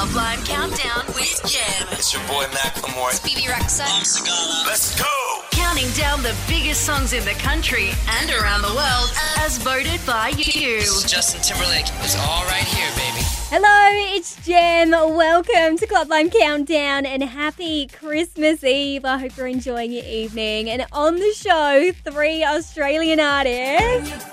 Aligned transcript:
Club 0.00 0.14
Lime 0.14 0.42
Countdown 0.44 1.04
with 1.08 1.42
Gem. 1.44 1.86
It's 1.90 2.14
your 2.14 2.22
boy 2.22 2.44
Macklemore. 2.44 3.22
Bebe 3.22 3.42
Rexha. 3.42 3.84
Let's 4.66 4.98
go! 4.98 5.04
Counting 5.50 5.90
down 5.90 6.22
the 6.22 6.34
biggest 6.48 6.86
songs 6.86 7.12
in 7.12 7.22
the 7.26 7.34
country 7.34 7.90
and 8.08 8.30
around 8.30 8.62
the 8.62 8.68
world 8.68 9.12
as 9.40 9.58
voted 9.58 10.00
by 10.06 10.28
you. 10.38 10.80
Justin 11.06 11.42
Timberlake 11.42 11.84
is 12.02 12.16
all 12.16 12.46
right 12.46 12.64
here, 12.64 12.88
baby. 12.92 13.22
Hello, 13.50 14.16
it's 14.16 14.42
Jem. 14.46 14.88
Welcome 14.88 15.76
to 15.76 15.86
Club 15.86 16.08
Lime 16.08 16.30
Countdown 16.30 17.04
and 17.04 17.22
happy 17.22 17.86
Christmas 17.88 18.64
Eve. 18.64 19.04
I 19.04 19.18
hope 19.18 19.36
you're 19.36 19.48
enjoying 19.48 19.92
your 19.92 20.06
evening. 20.06 20.70
And 20.70 20.86
on 20.92 21.16
the 21.16 21.32
show, 21.34 21.92
three 22.10 22.42
Australian 22.42 23.20
artists 23.20 24.30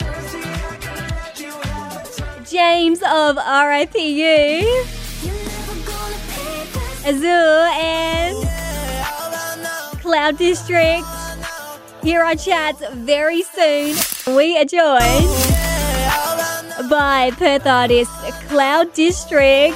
James 2.49 3.02
of 3.05 3.36
RIP 3.36 3.95
Youth, 3.95 4.96
Azure, 7.07 7.70
and 7.79 8.36
Cloud 10.02 10.38
Dstrct. 10.38 11.06
Here 12.04 12.21
are 12.21 12.36
chats 12.36 12.84
very 12.96 13.43
soon. 13.43 13.96
We 14.36 14.57
are 14.57 14.65
joined 14.65 15.29
by 16.89 17.32
Perth 17.38 17.65
artist 17.65 18.12
Cloud 18.50 18.93
Dstrct. 18.93 19.74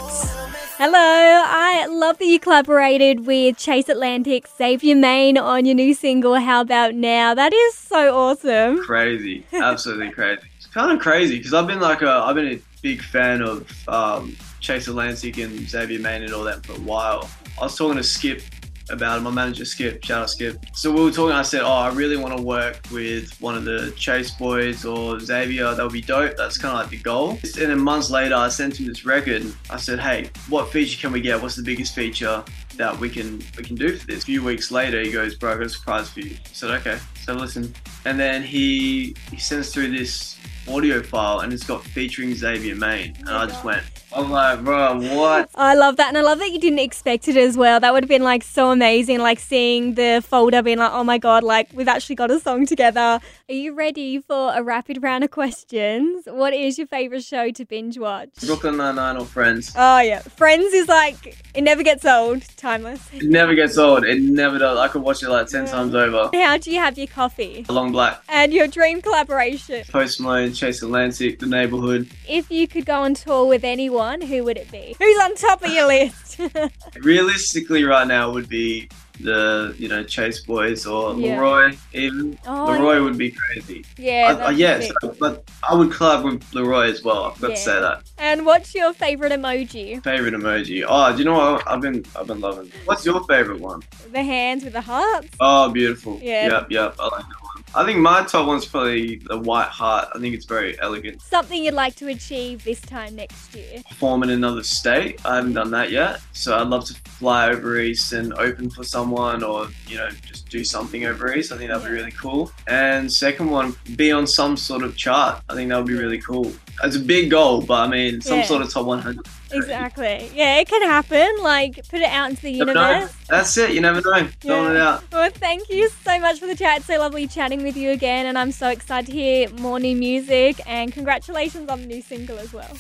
Hello, 0.77 0.91
I 0.94 1.86
love 1.89 2.17
that 2.17 2.25
you 2.25 2.38
collaborated 2.38 3.25
with 3.25 3.58
Chase 3.58 3.88
Atlantic, 3.88 4.45
Xavier 4.58 4.98
Mayne 4.98 5.38
on 5.38 5.63
your 5.63 5.75
new 5.75 5.94
single, 5.94 6.36
How 6.36 6.59
About 6.59 6.95
Now? 6.95 7.34
That 7.34 7.53
is 7.53 7.75
so 7.75 8.13
awesome. 8.13 8.84
crazy, 8.84 9.45
absolutely 9.53 10.11
crazy. 10.11 10.41
It's 10.58 10.67
kind 10.67 10.91
of 10.91 11.00
crazy 11.00 11.38
because 11.38 11.53
I've 11.53 11.67
been 11.67 11.80
like 11.80 12.02
a, 12.02 12.09
I've 12.09 12.36
been 12.36 12.58
a 12.58 12.59
big 12.81 13.02
fan 13.02 13.41
of 13.41 13.88
um, 13.88 14.36
Chase 14.61 14.88
Atlantic 14.88 15.38
and 15.38 15.67
Xavier 15.67 15.99
Mayne 15.99 16.23
and 16.23 16.33
all 16.33 16.43
that 16.43 16.65
for 16.65 16.73
a 16.73 16.79
while. 16.81 17.29
I 17.59 17.65
was 17.65 17.75
talking 17.75 17.97
to 17.97 18.03
Skip 18.03 18.41
about 18.89 19.17
it, 19.17 19.22
my 19.22 19.31
manager 19.31 19.63
Skip, 19.63 20.03
shout 20.03 20.23
out 20.23 20.30
Skip. 20.30 20.58
So 20.73 20.91
we 20.91 21.02
were 21.02 21.11
talking. 21.11 21.33
I 21.33 21.44
said, 21.44 21.61
"Oh, 21.61 21.72
I 21.72 21.89
really 21.94 22.17
want 22.17 22.36
to 22.36 22.44
work 22.44 22.81
with 22.91 23.39
one 23.39 23.55
of 23.55 23.63
the 23.63 23.91
Chase 23.95 24.31
boys 24.31 24.86
or 24.86 25.19
Xavier. 25.19 25.73
That 25.73 25.83
would 25.83 25.94
be 25.94 26.02
dope. 26.02 26.36
That's 26.36 26.58
kind 26.58 26.73
of 26.73 26.81
like 26.81 26.89
the 26.89 26.97
goal." 26.97 27.39
And 27.44 27.69
then 27.69 27.80
months 27.80 28.09
later, 28.09 28.36
I 28.36 28.49
sent 28.49 28.80
him 28.80 28.88
this 28.88 29.05
record. 29.05 29.45
I 29.69 29.77
said, 29.77 29.99
"Hey, 29.99 30.30
what 30.49 30.71
feature 30.71 30.99
can 30.99 31.11
we 31.14 31.21
get? 31.21 31.41
What's 31.41 31.55
the 31.55 31.64
biggest 31.64 31.95
feature 31.95 32.43
that 32.75 32.99
we 32.99 33.09
can 33.09 33.41
we 33.58 33.64
can 33.64 33.75
do 33.75 33.95
for 33.97 34.05
this?" 34.08 34.23
A 34.23 34.25
few 34.25 34.43
weeks 34.43 34.71
later, 34.71 35.02
he 35.02 35.11
goes, 35.11 35.36
"Bro, 35.36 35.53
I 35.53 35.55
got 35.55 35.66
a 35.67 35.69
surprise 35.69 36.09
for 36.09 36.19
you." 36.19 36.36
I 36.36 36.49
said, 36.52 36.71
"Okay." 36.71 36.97
So 37.23 37.33
listen, 37.33 37.73
and 38.05 38.19
then 38.19 38.43
he 38.43 39.16
he 39.31 39.38
sends 39.38 39.73
through 39.73 39.91
this 39.95 40.36
audio 40.70 41.02
file, 41.02 41.40
and 41.40 41.52
it's 41.54 41.64
got 41.64 41.84
featuring 41.84 42.34
Xavier 42.34 42.76
Mayne, 42.76 43.16
and 43.20 43.30
I 43.30 43.45
just 43.45 43.64
went, 43.64 43.84
"I'm 44.16 44.30
like, 44.31 44.64
bro, 44.64 45.00
what?" 45.16 45.50
I 45.56 45.76
love 45.76 45.98
that, 45.98 46.09
and 46.09 46.17
I 46.17 46.22
love 46.22 46.40
that 46.40 46.52
you 46.52 46.59
didn't 46.59 46.80
expect 46.80 47.28
it 47.28 47.38
as 47.38 47.58
well. 47.58 47.80
That 47.80 47.94
would 47.94 48.04
have 48.04 48.09
been 48.09 48.23
like 48.23 48.44
so 48.44 48.72
amazing, 48.72 49.20
like 49.20 49.39
seeing 49.39 49.95
the 49.95 50.23
folder 50.26 50.62
being 50.62 50.78
like, 50.78 50.92
oh 50.94 51.04
my 51.04 51.17
god, 51.17 51.44
like 51.44 51.70
we've 51.73 51.88
actually 51.88 52.16
got 52.16 52.32
a 52.32 52.39
song 52.39 52.66
together. 52.66 53.20
Are 53.50 53.54
you 53.54 53.73
ready 53.73 54.20
for 54.20 54.54
a 54.56 54.64
rapid 54.64 55.02
round 55.04 55.23
of 55.23 55.32
questions? 55.32 56.26
What 56.26 56.54
is 56.54 56.78
your 56.78 56.88
favorite 56.88 57.23
show 57.23 57.52
to 57.52 57.66
binge 57.66 57.98
watch? 57.98 58.30
Brooklyn 58.45 58.78
Nine 58.78 58.95
Nine 58.95 59.17
or 59.17 59.26
Friends. 59.26 59.73
Oh 59.76 60.00
yeah, 60.00 60.20
Friends 60.20 60.73
is 60.73 60.88
like 60.88 61.38
it 61.54 61.62
never 61.64 61.84
gets 61.84 62.06
old, 62.06 62.44
timeless. 62.58 63.02
It 63.14 63.23
never 63.23 63.56
gets 63.56 63.78
old. 63.78 64.04
It 64.06 64.22
never 64.22 64.58
does. 64.58 64.78
I 64.78 64.88
could 64.88 65.02
watch 65.02 65.23
it 65.23 65.30
like 65.30 65.48
ten 65.48 65.66
times 65.66 65.95
over. 65.95 66.30
How 66.34 66.58
do 66.58 66.72
you 66.72 66.80
have 66.80 66.98
your 66.98 67.08
coffee? 67.08 67.66
Long 67.70 67.92
Black, 67.92 68.22
And 68.30 68.54
your 68.54 68.67
dream 68.67 69.02
collaboration? 69.02 69.84
Post 69.89 70.22
Malone, 70.22 70.50
Chase 70.53 70.81
Atlantic, 70.81 71.39
The 71.39 71.45
Neighborhood. 71.47 72.07
If 72.27 72.49
you 72.52 72.67
could 72.67 72.85
go 72.85 73.02
on 73.02 73.13
tour 73.13 73.45
with 73.45 73.63
anyone, 73.63 74.21
who 74.21 74.44
would 74.44 74.58
it 74.58 74.71
be? 74.71 74.95
Who's 74.99 75.19
on 75.19 75.35
top 75.35 75.63
of 75.63 75.71
your 75.71 75.88
list? 75.88 76.39
Realistically, 77.02 77.83
right 77.83 78.08
now 78.08 78.31
would 78.31 78.49
be 78.49 78.89
the 79.19 79.75
you 79.77 79.88
know 79.88 80.03
Chase 80.03 80.39
Boys 80.41 80.85
or 80.88 81.13
Yeah. 81.16 81.35
LAROI. 81.38 81.77
Even 81.93 82.39
Oh, 82.48 82.65
LAROI 82.70 82.95
yeah. 82.95 82.99
would 83.02 83.17
be 83.17 83.30
crazy. 83.31 83.86
yeah, 83.98 84.36
I- 84.39 84.45
I- 84.48 84.52
yeah, 84.52 84.80
so- 84.80 85.15
but 85.20 85.43
I 85.70 85.76
would 85.76 85.89
collab 85.89 86.23
with 86.23 86.42
LAROI 86.53 86.89
as 86.89 87.03
well. 87.03 87.26
I've 87.26 87.39
got 87.39 87.52
Yeah. 87.52 87.55
to 87.55 87.61
say 87.61 87.80
that. 87.81 88.02
And 88.17 88.45
what's 88.45 88.73
your 88.73 88.93
favorite 88.93 89.31
emoji? 89.31 90.02
Favorite 90.03 90.33
emoji. 90.33 90.83
Oh, 90.87 91.11
do 91.11 91.20
you 91.20 91.26
know 91.26 91.33
what 91.33 91.67
I've 91.67 91.81
been 91.81 92.03
I've 92.17 92.27
been 92.27 92.39
loving? 92.39 92.71
What's 92.86 93.05
your 93.05 93.23
favorite 93.26 93.59
one? 93.59 93.81
The 94.11 94.23
hands 94.23 94.64
with 94.64 94.73
the 94.73 94.81
hearts. 94.81 95.27
Oh, 95.39 95.70
beautiful. 95.70 96.20
Yeah. 96.21 96.47
Yep, 96.47 96.67
yep. 96.71 96.95
I 96.99 97.03
like 97.03 97.11
that. 97.21 97.40
I 97.73 97.86
think 97.86 97.99
my 97.99 98.23
top 98.26 98.48
one's 98.48 98.65
probably 98.65 99.15
the 99.27 99.37
white 99.37 99.70
heart. 99.70 100.09
I 100.14 100.20
think 100.20 100.36
it's 100.36 100.45
very 100.45 100.77
elegant. 100.82 101.21
Something 101.21 101.64
you'd 101.64 101.73
like 101.73 101.95
to 101.95 102.09
achieve 102.09 102.65
this 102.65 102.82
time 102.82 103.15
next 103.15 103.55
year. 103.55 103.82
Perform 103.87 104.23
in 104.23 104.30
another 104.32 104.61
state. 104.61 105.26
I 105.26 105.37
haven't 105.37 105.54
done 105.54 105.71
that 105.71 105.89
yet. 105.89 106.20
So 106.33 106.58
I'd 106.58 106.67
love 106.67 106.83
to 106.86 106.93
fly 107.11 107.49
over 107.49 107.80
east 107.80 108.11
and 108.11 108.33
open 108.33 108.70
for 108.70 108.83
someone 108.83 109.42
or, 109.42 109.67
you 109.87 109.98
know, 109.98 110.09
just 110.09 110.49
do 110.49 110.65
something 110.65 111.05
over 111.05 111.33
east. 111.33 111.54
I 111.54 111.58
think 111.58 111.70
that'd 111.70 111.86
be 111.86 111.92
really 111.93 112.11
cool. 112.11 112.52
And 112.67 113.09
second 113.11 113.49
one, 113.49 113.73
be 113.95 114.11
on 114.11 114.27
some 114.27 114.58
sort 114.58 114.83
of 114.83 114.98
chart. 114.98 115.42
I 115.49 115.53
think 115.53 115.70
that 115.70 115.77
would 115.77 115.88
be 115.88 115.93
really 115.95 116.20
cool. 116.20 116.52
It's 116.83 116.98
a 116.98 116.99
big 116.99 117.32
goal, 117.32 117.61
but 117.61 117.76
I 117.80 117.88
mean, 117.88 118.20
some 118.20 118.39
Yeah. 118.39 118.45
sort 118.48 118.64
of 118.64 118.70
top 118.73 118.86
100. 118.86 119.26
Exactly. 119.54 120.30
Yeah, 120.34 120.60
it 120.60 120.67
can 120.67 120.82
happen. 120.84 121.28
Like, 121.42 121.88
put 121.89 122.02
it 122.02 122.10
out 122.10 122.30
into 122.30 122.44
the 122.44 122.52
universe. 122.52 123.14
That's 123.28 123.58
it. 123.58 123.72
You 123.72 123.82
never 123.82 124.02
know. 124.02 124.28
Throwing 124.42 124.76
it 124.76 124.78
out. 124.78 125.04
Well, 125.12 125.30
thank 125.32 125.70
you 125.70 125.89
so 126.04 126.20
much 126.20 126.39
for 126.39 126.48
the 126.48 126.56
chat. 126.56 126.78
It's 126.80 126.88
so 126.88 126.98
lovely 127.00 127.28
chatting 127.28 127.64
with 127.64 127.78
you 127.78 127.92
again, 127.92 128.25
and 128.25 128.38
I'm 128.38 128.51
so 128.51 128.69
excited 128.69 129.07
to 129.07 129.12
hear 129.12 129.50
more 129.51 129.80
new 129.80 129.95
music. 129.95 130.60
And 130.68 130.92
congratulations 130.92 131.69
on 131.69 131.81
the 131.81 131.88
new 131.88 132.01
single 132.01 132.38
as 132.39 132.54
well. 132.54 132.72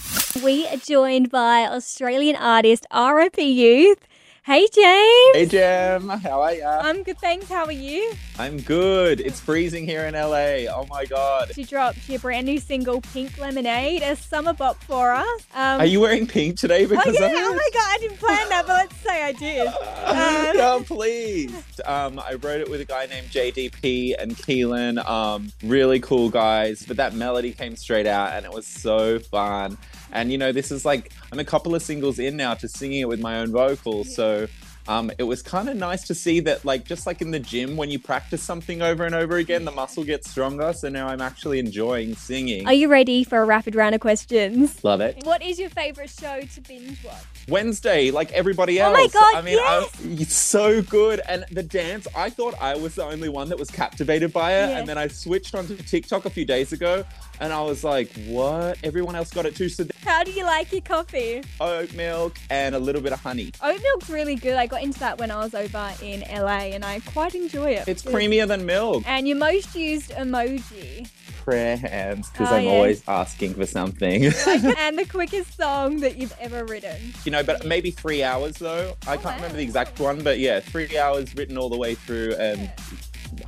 We 0.43 0.67
are 0.67 0.77
joined 0.77 1.29
by 1.29 1.67
Australian 1.67 2.35
artist 2.35 2.85
RIP 2.93 3.37
Youth. 3.37 4.07
Hey, 4.43 4.67
James. 4.73 5.35
Hey 5.35 5.45
Gem, 5.45 6.09
how 6.09 6.41
are 6.41 6.53
you? 6.55 6.65
I'm 6.65 7.03
good, 7.03 7.19
thanks. 7.19 7.47
How 7.47 7.65
are 7.65 7.71
you? 7.71 8.11
I'm 8.39 8.59
good. 8.59 9.21
It's 9.21 9.39
freezing 9.39 9.85
here 9.85 10.05
in 10.07 10.15
LA. 10.15 10.65
Oh 10.73 10.87
my 10.89 11.05
god. 11.05 11.55
You 11.55 11.63
dropped 11.63 12.09
your 12.09 12.17
brand 12.17 12.47
new 12.47 12.57
single, 12.59 13.01
Pink 13.01 13.37
Lemonade, 13.37 14.01
a 14.01 14.15
summer 14.15 14.53
bop 14.53 14.83
for 14.85 15.11
us. 15.11 15.27
Um, 15.53 15.81
Are 15.81 15.85
you 15.85 15.99
wearing 15.99 16.25
pink 16.25 16.57
today 16.57 16.85
Oh 16.85 16.87
because 16.87 17.19
yeah! 17.19 17.27
of 17.27 17.33
Oh 17.35 17.53
my 17.53 17.69
god! 17.71 17.87
I 17.87 17.97
didn't 17.99 18.17
plan 18.17 18.49
that, 18.49 18.63
but 18.65 18.73
let's 18.73 18.95
say 18.97 19.23
I 19.23 19.31
did. 19.33 19.71
Um, 20.11 20.57
no, 20.57 20.83
please. 20.85 21.79
Um, 21.85 22.19
I 22.19 22.33
wrote 22.33 22.59
it 22.61 22.69
with 22.69 22.81
a 22.81 22.85
guy 22.85 23.05
named 23.05 23.27
JDP 23.27 24.15
and 24.19 24.35
Keelan. 24.35 25.07
Um, 25.07 25.51
really 25.63 25.99
cool 25.99 26.29
guys. 26.29 26.83
But 26.85 26.97
that 26.97 27.13
melody 27.13 27.53
came 27.53 27.75
straight 27.75 28.07
out, 28.07 28.33
and 28.33 28.45
it 28.45 28.51
was 28.51 28.65
so 28.67 29.19
fun. 29.19 29.77
And 30.11 30.31
you 30.31 30.37
know, 30.37 30.51
this 30.51 30.71
is 30.71 30.85
like 30.85 31.11
I'm 31.31 31.39
a 31.39 31.45
couple 31.45 31.73
of 31.75 31.81
singles 31.81 32.19
in 32.19 32.37
now 32.37 32.53
to 32.55 32.67
singing 32.67 32.99
it 33.01 33.07
with 33.07 33.19
my 33.19 33.39
own 33.39 33.51
vocals, 33.51 34.15
so. 34.15 34.47
Um, 34.87 35.11
it 35.17 35.23
was 35.23 35.41
kind 35.41 35.69
of 35.69 35.75
nice 35.75 36.07
to 36.07 36.15
see 36.15 36.39
that, 36.41 36.65
like, 36.65 36.85
just 36.85 37.05
like 37.05 37.21
in 37.21 37.31
the 37.31 37.39
gym, 37.39 37.77
when 37.77 37.89
you 37.89 37.99
practice 37.99 38.41
something 38.41 38.81
over 38.81 39.05
and 39.05 39.13
over 39.15 39.37
again, 39.37 39.65
the 39.65 39.71
muscle 39.71 40.03
gets 40.03 40.29
stronger. 40.29 40.73
So 40.73 40.89
now 40.89 41.07
I'm 41.07 41.21
actually 41.21 41.59
enjoying 41.59 42.15
singing. 42.15 42.67
Are 42.67 42.73
you 42.73 42.87
ready 42.87 43.23
for 43.23 43.41
a 43.41 43.45
rapid 43.45 43.75
round 43.75 43.95
of 43.95 44.01
questions? 44.01 44.83
Love 44.83 45.01
it. 45.01 45.23
What 45.23 45.41
is 45.41 45.59
your 45.59 45.69
favorite 45.69 46.09
show 46.09 46.41
to 46.41 46.61
binge 46.61 47.03
watch? 47.03 47.23
Wednesday, 47.47 48.11
like 48.11 48.31
everybody 48.31 48.79
else. 48.79 48.97
Oh 48.97 49.01
my 49.01 49.07
God, 49.07 49.35
I 49.35 49.41
mean, 49.41 49.59
I, 49.59 49.87
it's 50.21 50.35
so 50.35 50.81
good. 50.81 51.21
And 51.27 51.45
the 51.51 51.63
dance, 51.63 52.07
I 52.15 52.29
thought 52.29 52.55
I 52.61 52.75
was 52.75 52.95
the 52.95 53.03
only 53.03 53.29
one 53.29 53.49
that 53.49 53.59
was 53.59 53.69
captivated 53.69 54.31
by 54.31 54.53
it. 54.53 54.69
Yeah. 54.69 54.79
And 54.79 54.87
then 54.87 54.97
I 54.97 55.07
switched 55.07 55.55
onto 55.55 55.75
TikTok 55.75 56.25
a 56.25 56.29
few 56.29 56.45
days 56.45 56.71
ago 56.71 57.03
and 57.39 57.51
I 57.51 57.61
was 57.63 57.83
like, 57.83 58.11
what? 58.27 58.77
Everyone 58.83 59.15
else 59.15 59.31
got 59.31 59.45
it 59.45 59.55
too. 59.55 59.67
So 59.67 59.85
How 60.05 60.23
do 60.23 60.31
you 60.31 60.43
like 60.43 60.71
your 60.71 60.81
coffee? 60.81 61.43
oat 61.59 61.93
milk 61.93 62.37
and 62.49 62.75
a 62.75 62.79
little 62.79 63.01
bit 63.01 63.13
of 63.13 63.19
honey. 63.19 63.51
Oat 63.61 63.81
milk's 63.81 64.09
really 64.09 64.35
good. 64.35 64.55
I 64.55 64.67
got 64.71 64.81
into 64.81 64.99
that 64.99 65.19
when 65.19 65.29
I 65.31 65.37
was 65.43 65.53
over 65.53 65.91
in 66.01 66.21
LA 66.21 66.71
and 66.73 66.83
I 66.83 66.99
quite 67.01 67.35
enjoy 67.35 67.71
it. 67.71 67.87
It's 67.87 68.01
creamier 68.03 68.47
than 68.47 68.65
milk. 68.65 69.03
And 69.05 69.27
your 69.27 69.37
most 69.37 69.75
used 69.75 70.11
emoji. 70.11 71.07
Prayer 71.43 71.75
hands, 71.77 72.29
because 72.29 72.51
Oh, 72.51 72.55
I'm 72.55 72.63
yeah. 72.63 72.69
always 72.71 73.03
asking 73.07 73.55
for 73.55 73.65
something. 73.65 74.25
and 74.77 74.97
the 74.97 75.05
quickest 75.09 75.57
song 75.57 75.99
that 76.01 76.17
you've 76.17 76.35
ever 76.39 76.63
written. 76.65 77.13
you 77.25 77.31
know, 77.31 77.43
but 77.43 77.65
maybe 77.65 77.91
three 77.91 78.23
hours 78.23 78.55
though. 78.57 78.95
I 79.07 79.17
can't 79.17 79.35
remember 79.35 79.57
the 79.57 79.63
exact 79.63 79.99
one, 79.99 80.23
but 80.23 80.39
yeah, 80.39 80.59
three 80.59 80.97
hours 80.97 81.35
written 81.35 81.57
all 81.57 81.69
the 81.69 81.77
way 81.77 81.95
through 81.95 82.33
and 82.39 82.71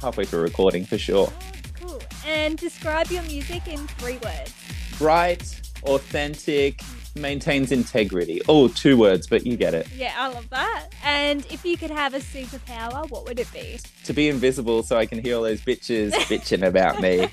halfway 0.02 0.26
through 0.26 0.42
recording 0.42 0.86
for 0.86 0.98
sure. 0.98 1.32
Oh, 1.32 1.88
cool. 1.88 2.02
And 2.28 2.58
describe 2.58 3.08
your 3.12 3.24
music 3.24 3.68
in 3.68 3.88
three 4.00 4.18
words. 4.18 4.54
bright, 4.98 5.62
authentic, 5.84 6.82
maintains 7.16 7.72
integrity. 7.72 8.42
Oh, 8.48 8.68
two 8.68 8.98
words, 8.98 9.28
but 9.28 9.46
you 9.46 9.56
get 9.56 9.74
it. 9.74 9.88
Yeah, 9.96 10.14
I 10.18 10.30
love 10.30 10.50
that. 10.50 10.88
And 11.04 11.46
if 11.52 11.64
you 11.64 11.78
could 11.78 11.92
have 11.92 12.14
a 12.14 12.20
superpower, 12.20 13.10
what 13.10 13.26
would 13.26 13.40
it 13.40 13.52
be? 13.54 13.80
To 14.06 14.14
be 14.14 14.30
invisible 14.30 14.84
so 14.84 14.98
I 14.98 15.06
can 15.06 15.20
hear 15.20 15.36
all 15.38 15.44
those 15.44 15.62
bitches 15.62 16.12
bitching 16.30 16.66
about 16.66 17.02
me. 17.02 17.28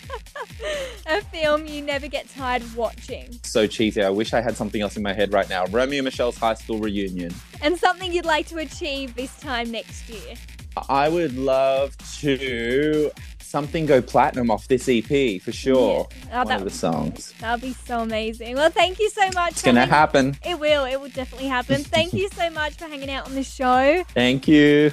A 1.06 1.23
film 1.23 1.67
you 1.67 1.82
never 1.82 2.09
get 2.09 2.29
tired 2.29 2.62
of 2.62 2.77
watching. 2.77 3.38
So 3.43 3.67
cheesy. 3.67 4.03
I 4.03 4.11
wish 4.11 4.32
I 4.32 4.41
had 4.41 4.56
something 4.56 4.81
else 4.81 4.97
in 4.97 5.03
my 5.03 5.12
head 5.12 5.32
right 5.32 5.49
now. 5.49 5.65
Romy 5.67 5.99
and 5.99 6.05
Michele's 6.05 6.37
high 6.37 6.55
school 6.55 6.79
reunion. 6.79 7.35
And 7.62 7.79
something 7.79 8.12
you'd 8.12 8.25
like 8.25 8.47
to 8.49 8.59
achieve 8.59 9.15
this 9.15 9.37
time 9.38 9.71
next 9.71 10.09
year. 10.09 10.35
I 10.88 11.09
would 11.09 11.37
love 11.37 11.97
to 12.21 13.11
something 13.50 13.85
go 13.85 14.00
platinum 14.00 14.50
off 14.50 14.69
this 14.69 14.88
EP 14.88 15.41
for 15.43 15.52
sure. 15.52 16.08
Yeah. 16.29 16.43
Oh, 16.43 16.44
One 16.47 16.56
of 16.56 16.64
the 16.64 16.70
songs. 16.70 17.35
That'll 17.41 17.61
be 17.61 17.75
so 17.75 18.00
amazing. 18.00 18.55
Well, 18.56 18.70
thank 18.70 18.99
you 19.00 19.11
so 19.11 19.29
much. 19.35 19.52
It's 19.52 19.62
gonna 19.62 19.87
happen. 19.87 20.37
It 20.44 20.58
will. 20.58 20.85
It 20.85 21.00
will 21.00 21.08
definitely 21.08 21.49
happen. 21.49 21.82
Thank 21.82 22.12
you 22.12 22.29
so 22.31 22.49
much 22.50 22.75
for 22.75 22.85
hanging 22.87 23.11
out 23.11 23.26
on 23.26 23.35
the 23.35 23.43
show. 23.43 24.05
Thank 24.14 24.47
you. 24.47 24.93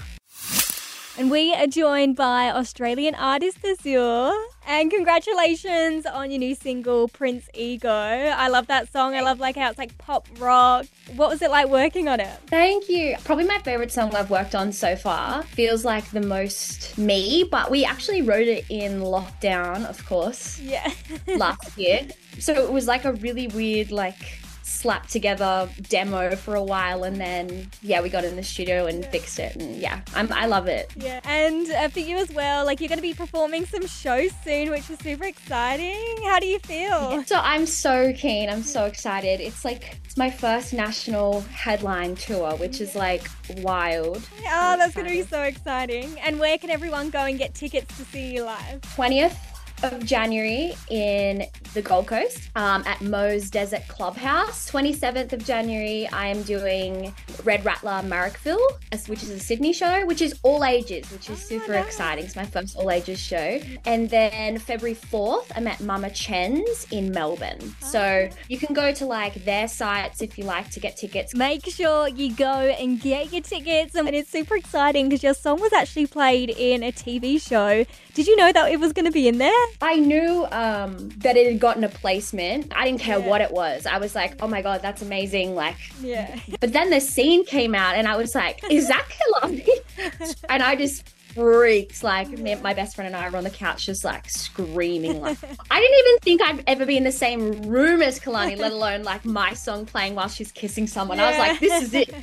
And 1.19 1.31
we 1.31 1.51
are 1.55 1.65
joined 1.65 2.15
by 2.15 2.51
Australian 2.51 3.15
artist 3.15 3.57
Azure. 3.65 4.31
And 4.67 4.91
congratulations 4.91 6.05
on 6.05 6.29
your 6.29 6.37
new 6.39 6.53
single, 6.53 7.07
Prince 7.07 7.49
Ego. 7.55 7.89
I 7.89 8.49
love 8.49 8.67
that 8.67 8.91
song. 8.91 9.15
I 9.15 9.21
love 9.21 9.39
like 9.39 9.55
how 9.55 9.67
it's 9.69 9.79
like 9.79 9.97
pop 9.97 10.27
rock. 10.37 10.85
What 11.15 11.29
was 11.29 11.41
it 11.41 11.49
like 11.49 11.69
working 11.69 12.07
on 12.07 12.19
it? 12.19 12.29
Thank 12.47 12.87
you. 12.87 13.15
Probably 13.23 13.45
my 13.45 13.57
favorite 13.59 13.91
song 13.91 14.13
I've 14.13 14.29
worked 14.29 14.53
on 14.53 14.71
so 14.71 14.95
far. 14.95 15.41
Feels 15.43 15.83
like 15.83 16.07
the 16.11 16.21
most 16.21 16.95
me, 16.99 17.47
but 17.49 17.71
we 17.71 17.83
actually 17.83 18.21
wrote 18.21 18.47
it 18.47 18.65
in 18.69 18.99
lockdown, 19.01 19.85
of 19.89 20.05
course, 20.05 20.59
Yeah. 20.59 20.91
last 21.35 21.75
year. 21.79 22.07
So 22.37 22.53
it 22.53 22.71
was 22.71 22.85
like 22.85 23.05
a 23.05 23.13
really 23.13 23.47
weird, 23.47 23.89
like, 23.91 24.39
slapped 24.67 25.09
together 25.09 25.69
demo 25.89 26.35
for 26.35 26.55
a 26.55 26.63
while 26.63 27.03
and 27.03 27.19
then 27.21 27.69
yeah 27.81 28.01
we 28.01 28.09
got 28.09 28.23
in 28.25 28.35
the 28.35 28.43
studio 28.43 28.85
and 28.85 29.05
fixed 29.05 29.39
it 29.39 29.55
and 29.55 29.77
yeah 29.77 30.01
I'm, 30.13 30.31
i 30.33 30.45
love 30.45 30.67
it 30.67 30.91
yeah. 30.97 31.19
And 31.23 31.69
uh, 31.71 31.87
for 31.89 31.99
you 31.99 32.17
as 32.17 32.31
well, 32.31 32.65
like 32.65 32.79
you're 32.81 32.89
going 32.89 32.97
to 32.97 33.01
be 33.01 33.13
performing 33.13 33.65
some 33.65 33.85
shows 33.87 34.31
soon, 34.43 34.69
which 34.71 34.89
is 34.89 34.97
super 34.99 35.25
exciting. 35.25 36.03
How 36.25 36.39
do 36.39 36.47
you 36.47 36.59
feel? 36.59 37.23
so 37.25 37.39
i'm 37.43 37.65
so 37.65 38.13
keen 38.13 38.49
i'm 38.49 38.63
so 38.63 38.85
excited 38.85 39.39
it's 39.39 39.63
like 39.63 39.99
it's 40.03 40.17
my 40.17 40.29
first 40.29 40.73
national 40.73 41.41
headline 41.41 42.15
tour 42.15 42.51
which 42.57 42.81
is 42.81 42.95
like 42.95 43.27
wild 43.57 44.27
Oh, 44.49 44.75
that's 44.77 44.95
going 44.95 45.07
to 45.07 45.13
be 45.13 45.23
so 45.23 45.41
exciting. 45.43 46.17
And 46.21 46.39
where 46.39 46.57
can 46.57 46.69
everyone 46.69 47.09
go 47.09 47.19
and 47.19 47.37
get 47.37 47.53
tickets 47.53 47.95
to 47.97 48.05
see 48.05 48.33
you 48.33 48.43
live? 48.43 48.81
20th 48.95 49.35
of 49.83 50.03
January 50.05 50.75
in 50.89 51.45
the 51.73 51.81
Gold 51.81 52.07
Coast 52.07 52.49
um, 52.55 52.83
at 52.85 53.01
Mo's 53.01 53.49
Desert 53.49 53.87
Clubhouse. 53.87 54.69
27th 54.71 55.33
of 55.33 55.45
January, 55.45 56.07
I 56.07 56.27
am 56.27 56.41
doing 56.43 57.13
Red 57.43 57.63
Rattler 57.63 58.01
Marrickville, 58.03 58.59
which 59.07 59.23
is 59.23 59.29
a 59.29 59.39
Sydney 59.39 59.73
show, 59.73 60.05
which 60.05 60.21
is 60.21 60.39
all 60.43 60.65
ages, 60.65 61.09
which 61.11 61.29
is 61.29 61.39
super 61.39 61.73
exciting. 61.73 62.25
It's 62.25 62.35
my 62.35 62.45
first 62.45 62.75
all 62.75 62.89
ages 62.89 63.19
show. 63.19 63.59
And 63.85 64.09
then 64.09 64.57
February 64.57 64.95
4th, 64.95 65.51
I'm 65.55 65.67
at 65.67 65.79
Mama 65.81 66.09
Chen's 66.09 66.87
in 66.91 67.11
Melbourne. 67.11 67.75
So 67.81 68.29
you 68.47 68.57
can 68.57 68.73
go 68.73 68.91
to 68.93 69.05
like 69.05 69.45
their 69.45 69.67
sites 69.67 70.21
if 70.21 70.37
you 70.37 70.43
like 70.43 70.69
to 70.71 70.79
get 70.79 70.97
tickets. 70.97 71.35
Make 71.35 71.65
sure 71.65 72.07
you 72.07 72.33
go 72.33 72.45
and 72.51 72.99
get 72.99 73.31
your 73.31 73.41
tickets. 73.41 73.95
And 73.95 74.09
it's 74.09 74.29
super 74.29 74.55
exciting 74.55 75.09
because 75.09 75.23
your 75.23 75.33
song 75.33 75.59
was 75.61 75.73
actually 75.73 76.07
played 76.07 76.49
in 76.49 76.83
a 76.83 76.91
TV 76.91 77.41
show. 77.41 77.85
Did 78.13 78.27
you 78.27 78.35
know 78.35 78.51
that 78.51 78.71
it 78.71 78.79
was 78.79 78.93
going 78.93 79.05
to 79.05 79.11
be 79.11 79.27
in 79.27 79.37
there? 79.37 79.66
I 79.81 79.95
knew 79.95 80.45
um, 80.51 81.09
that 81.19 81.37
it 81.37 81.45
had 81.51 81.59
gotten 81.59 81.83
a 81.83 81.89
placement. 81.89 82.71
I 82.75 82.85
didn't 82.85 83.01
care 83.01 83.19
Yeah. 83.19 83.27
what 83.27 83.41
it 83.41 83.51
was. 83.51 83.85
I 83.85 83.97
was 83.99 84.15
like, 84.15 84.35
oh 84.41 84.47
my 84.47 84.61
God, 84.61 84.81
that's 84.81 85.01
amazing. 85.01 85.55
Like, 85.55 85.77
Yeah. 86.01 86.39
But 86.59 86.73
then 86.73 86.89
the 86.89 86.99
scene 86.99 87.45
came 87.45 87.75
out, 87.75 87.95
and 87.95 88.07
I 88.07 88.15
was 88.17 88.33
like, 88.35 88.63
"Is 88.71 88.87
that 88.87 89.05
Kalani?" 89.41 89.67
and 90.49 90.63
I 90.63 90.75
just 90.75 91.07
freaked. 91.33 92.03
Like, 92.03 92.29
my 92.39 92.73
best 92.73 92.95
friend 92.95 93.07
and 93.07 93.15
I 93.15 93.29
were 93.29 93.37
on 93.37 93.43
the 93.43 93.49
couch, 93.51 93.85
just 93.85 94.03
like 94.03 94.27
screaming. 94.29 95.21
Like, 95.21 95.37
I 95.71 95.79
didn't 95.79 95.99
even 95.99 96.19
think 96.21 96.41
I'd 96.41 96.63
ever 96.67 96.85
be 96.85 96.97
in 96.97 97.03
the 97.03 97.11
same 97.11 97.61
room 97.63 98.01
as 98.01 98.19
Kalani, 98.19 98.57
let 98.57 98.71
alone 98.71 99.03
like 99.03 99.23
my 99.25 99.53
song 99.53 99.85
playing 99.85 100.15
while 100.15 100.29
she's 100.29 100.51
kissing 100.51 100.87
someone. 100.87 101.19
I 101.19 101.29
was 101.29 101.37
like, 101.39 101.59
"This 101.59 101.83
is 101.83 101.93
it. 101.93 102.13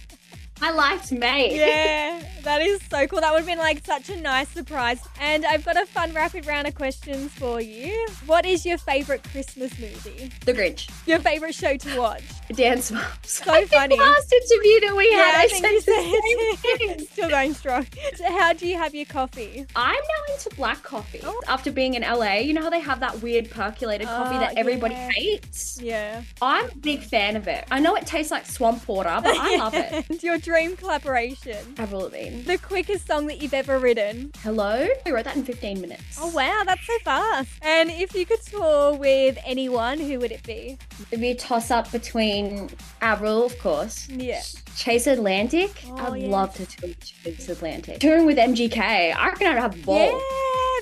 My 0.64 0.70
life's 0.70 1.12
made." 1.12 1.56
Yeah, 1.56 2.22
that 2.42 2.62
is 2.62 2.80
so 2.90 3.06
cool. 3.06 3.20
That 3.20 3.32
would 3.32 3.38
have 3.38 3.46
been 3.46 3.58
like 3.58 3.84
such 3.84 4.08
a 4.08 4.16
nice 4.20 4.48
surprise. 4.48 5.00
And 5.20 5.44
I've 5.44 5.64
got 5.64 5.76
a 5.80 5.86
fun 5.86 6.12
rapid 6.14 6.46
round 6.46 6.66
of 6.66 6.74
questions 6.74 7.30
for 7.32 7.60
you. 7.60 8.06
What 8.26 8.46
is 8.46 8.64
your 8.64 8.78
favorite 8.78 9.22
Christmas 9.30 9.78
movie? 9.78 10.30
The 10.46 10.52
Grinch, 10.54 10.90
Your 11.06 11.18
favorite 11.18 11.54
show 11.54 11.76
to 11.76 11.98
watch? 12.00 12.22
Dance 12.54 12.90
Moms. 12.90 13.04
So 13.22 13.50
I 13.50 13.58
think 13.60 13.70
funny. 13.72 13.98
Last 13.98 14.32
interview 14.32 14.80
that 14.80 14.94
we 14.96 15.12
had, 15.12 15.34
I, 15.36 15.42
I 15.42 15.48
said 15.48 15.62
the 15.62 15.80
said 15.80 16.02
same 16.02 16.56
thing. 16.98 17.06
Still 17.12 17.28
going 17.30 17.54
strong. 17.54 17.86
So 18.16 18.24
how 18.38 18.52
do 18.52 18.66
you 18.66 18.76
have 18.76 18.94
your 18.94 19.06
coffee? 19.06 19.66
I'm 19.76 19.94
now 19.94 20.34
into 20.34 20.50
black 20.56 20.82
coffee. 20.82 21.20
Oh. 21.24 21.40
After 21.48 21.70
being 21.72 21.94
in 21.94 22.02
LA, 22.02 22.36
you 22.36 22.52
know 22.54 22.62
how 22.62 22.70
they 22.70 22.80
have 22.80 23.00
that 23.00 23.20
weird 23.22 23.50
percolated 23.50 24.06
coffee 24.06 24.36
Oh, 24.36 24.40
that 24.40 24.52
ah, 24.56 24.60
everybody 24.60 24.94
yeah. 24.94 25.08
hates? 25.10 25.80
Yeah. 25.80 26.22
I'm 26.42 26.70
a 26.70 26.74
big 26.76 27.02
fan 27.02 27.36
of 27.36 27.48
it. 27.48 27.64
I 27.70 27.80
know 27.80 27.94
it 27.96 28.06
tastes 28.06 28.30
like 28.30 28.46
swamp 28.46 28.86
water, 28.88 29.18
but 29.22 29.36
I 29.36 29.56
love 29.56 29.74
it. 29.74 30.08
And 30.10 30.22
your 30.22 30.38
dream 30.54 30.76
collaboration? 30.76 31.74
Lavigne. 31.76 32.42
The 32.42 32.58
quickest 32.58 33.08
song 33.08 33.26
that 33.26 33.42
you've 33.42 33.54
ever 33.54 33.80
written? 33.80 34.30
Hello? 34.44 34.86
I 35.04 35.10
wrote 35.10 35.24
that 35.24 35.34
in 35.34 35.42
15 35.42 35.80
minutes. 35.80 36.16
Oh 36.16 36.28
wow, 36.28 36.62
that's 36.64 36.86
so 36.86 36.96
fast. 37.02 37.50
And 37.60 37.90
if 37.90 38.14
you 38.14 38.24
could 38.24 38.40
tour 38.40 38.94
with 38.94 39.36
anyone, 39.44 39.98
who 39.98 40.20
would 40.20 40.30
it 40.30 40.44
be? 40.44 40.78
It'd 41.10 41.20
be 41.20 41.30
a 41.30 41.34
toss 41.34 41.72
up 41.72 41.90
between 41.90 42.70
Avril, 43.02 43.44
of 43.44 43.58
course. 43.58 44.08
Yeah. 44.08 44.42
Chase 44.76 45.08
Atlantic. 45.08 45.72
Oh, 45.88 46.12
I'd 46.12 46.22
love 46.22 46.54
to 46.54 46.66
tour 46.66 46.90
with 46.90 47.00
Chase 47.00 47.48
Atlantic. 47.48 47.98
Touring 47.98 48.24
with 48.24 48.38
MGK. 48.38 48.78
I 48.78 49.26
reckon 49.30 49.48
I'd 49.48 49.58
have 49.58 49.74
a 49.74 49.82
ball. 49.84 49.96
Yeah, 49.96 50.20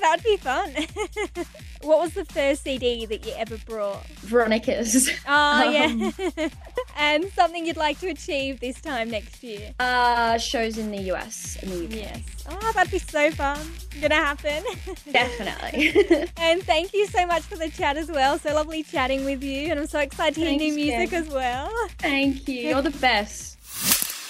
that'd 0.03 0.23
be 0.23 0.37
fun. 0.37 0.71
what 1.81 1.99
was 1.99 2.13
the 2.13 2.27
first 2.27 2.65
CD 2.65 3.07
that 3.07 3.25
you 3.25 3.33
ever 3.39 3.57
brought? 3.67 4.05
Veronica's. 4.21 5.09
Oh, 5.27 5.71
yeah. 5.71 6.11
Um, 6.43 6.51
And 6.97 7.31
something 7.33 7.67
you'd 7.67 7.77
like 7.77 7.99
to 8.01 8.09
achieve 8.09 8.61
this 8.61 8.81
time 8.81 9.11
next 9.11 9.43
year? 9.43 9.75
Uh, 9.81 10.39
shows 10.39 10.79
in 10.79 10.91
the 10.91 11.01
US 11.13 11.57
and 11.63 11.71
the 11.71 11.85
UK. 11.85 11.93
Yes. 11.93 12.23
Oh, 12.51 12.73
that'd 12.75 12.91
be 12.91 12.99
so 12.99 13.31
fun. 13.31 13.59
Gonna 14.01 14.15
happen. 14.15 14.63
Definitely. 15.13 16.27
and 16.37 16.63
thank 16.63 16.93
you 16.93 17.07
so 17.07 17.27
much 17.27 17.43
for 17.43 17.57
the 17.57 17.71
chat 17.71 17.97
as 17.97 18.11
well. 18.11 18.39
So 18.39 18.55
lovely 18.55 18.83
chatting 18.83 19.25
with 19.25 19.43
you. 19.43 19.71
And 19.71 19.81
I'm 19.81 19.87
so 19.87 20.01
excited 20.01 20.35
to 20.35 20.41
hear 20.41 20.59
new 20.59 20.75
music 20.75 21.11
Jen. 21.11 21.25
as 21.25 21.29
well. 21.33 21.71
Thank 21.99 22.49
you. 22.49 22.61
You're 22.69 22.83
the 22.83 22.91
best. 22.91 23.59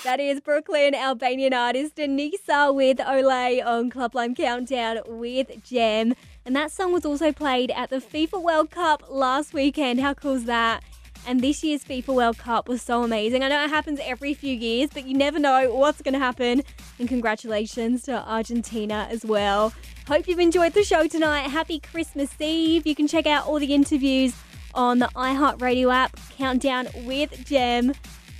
That 0.04 0.18
is 0.18 0.40
Brooklyn 0.40 0.96
Albanian 0.96 1.54
artist 1.54 1.94
Anissa 1.96 2.74
with 2.74 2.98
Olay 2.98 3.64
on 3.64 3.88
Club 3.88 4.16
Lime 4.16 4.34
Countdown 4.34 4.98
with 5.06 5.62
Gem. 5.64 6.14
And 6.44 6.56
that 6.56 6.72
song 6.72 6.92
was 6.92 7.06
also 7.06 7.30
played 7.30 7.70
at 7.70 7.90
the 7.90 7.98
FIFA 7.98 8.42
World 8.42 8.70
Cup 8.72 9.04
last 9.08 9.54
weekend. 9.54 10.00
How 10.00 10.12
cool 10.14 10.34
is 10.34 10.44
that? 10.46 10.82
And 11.26 11.40
this 11.40 11.62
year's 11.62 11.84
FIFA 11.84 12.14
World 12.14 12.38
Cup 12.38 12.68
was 12.68 12.82
so 12.82 13.02
amazing. 13.02 13.42
I 13.42 13.48
know 13.48 13.64
it 13.64 13.70
happens 13.70 14.00
every 14.02 14.34
few 14.34 14.54
years, 14.54 14.90
but 14.92 15.06
you 15.06 15.14
never 15.14 15.38
know 15.38 15.72
what's 15.74 16.02
going 16.02 16.14
to 16.14 16.18
happen. 16.18 16.62
And 16.98 17.08
congratulations 17.08 18.02
to 18.02 18.28
Argentina 18.28 19.06
as 19.10 19.24
well. 19.24 19.72
Hope 20.08 20.26
you've 20.26 20.40
enjoyed 20.40 20.72
the 20.72 20.82
show 20.82 21.06
tonight. 21.06 21.48
Happy 21.48 21.78
Christmas 21.78 22.30
Eve. 22.40 22.86
You 22.86 22.94
can 22.94 23.06
check 23.06 23.26
out 23.26 23.46
all 23.46 23.60
the 23.60 23.72
interviews 23.72 24.34
on 24.74 24.98
the 24.98 25.08
iHeartRadio 25.14 25.92
app, 25.92 26.18
Countdown 26.36 26.88
with 27.04 27.44
Gem. 27.46 27.92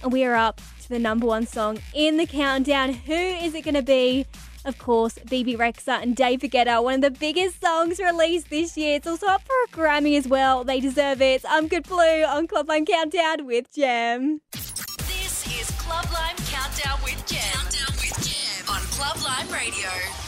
And 0.02 0.12
we 0.12 0.24
are 0.24 0.34
up 0.34 0.60
to 0.82 0.88
the 0.88 0.98
number 0.98 1.26
one 1.26 1.46
song 1.46 1.78
in 1.94 2.16
the 2.16 2.26
countdown. 2.26 2.92
Who 2.92 3.12
is 3.12 3.54
it 3.54 3.62
going 3.62 3.74
to 3.74 3.82
be? 3.82 4.26
Of 4.64 4.78
course, 4.78 5.18
Bebe 5.28 5.56
Rexha 5.56 6.00
and 6.02 6.14
David 6.14 6.52
Guetta, 6.52 6.82
one 6.82 6.94
of 6.94 7.00
the 7.00 7.10
biggest 7.10 7.60
songs 7.60 7.98
released 7.98 8.48
this 8.48 8.76
year. 8.76 8.96
It's 8.96 9.06
also 9.08 9.26
up 9.26 9.42
for 9.42 9.54
a 9.64 9.68
Grammy 9.76 10.16
as 10.16 10.28
well. 10.28 10.62
They 10.62 10.78
deserve 10.78 11.20
it. 11.20 11.44
I'm 11.48 11.66
Good 11.66 11.88
Blue 11.88 12.22
on 12.24 12.46
Club 12.46 12.68
Lime 12.68 12.86
Countdown 12.86 13.44
with 13.46 13.72
Gem. 13.72 14.40
This 14.52 15.46
is 15.60 15.70
Club 15.72 16.06
Lime 16.12 16.36
Countdown 16.46 17.00
with 17.02 17.26
Gem. 17.26 17.40
Countdown 17.52 17.96
with 17.96 18.14
Gem 18.24 18.68
on 18.68 18.80
Club 18.82 19.16
Lime 19.24 19.52
Radio. 19.52 20.21